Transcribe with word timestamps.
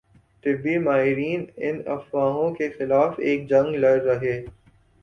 طبی 0.43 0.77
ماہرین 0.77 1.45
ان 1.57 1.81
افواہوں 1.87 2.49
کے 2.55 2.69
خلاف 2.69 3.19
ایک 3.19 3.47
جنگ 3.49 3.75
لڑ 3.75 3.97
رہے 4.01 4.41